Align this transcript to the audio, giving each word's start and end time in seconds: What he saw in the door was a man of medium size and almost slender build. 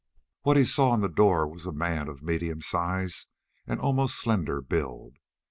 What 0.41 0.57
he 0.57 0.63
saw 0.63 0.95
in 0.95 1.01
the 1.01 1.07
door 1.07 1.47
was 1.47 1.67
a 1.67 1.71
man 1.71 2.07
of 2.07 2.23
medium 2.23 2.59
size 2.59 3.27
and 3.67 3.79
almost 3.79 4.15
slender 4.15 4.59
build. 4.59 5.17